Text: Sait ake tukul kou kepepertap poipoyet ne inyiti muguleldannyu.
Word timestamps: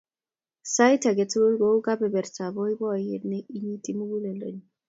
Sait 0.73 1.03
ake 1.09 1.25
tukul 1.31 1.55
kou 1.61 1.77
kepepertap 1.85 2.53
poipoyet 2.55 3.23
ne 3.29 3.37
inyiti 3.55 3.91
muguleldannyu. 3.97 4.63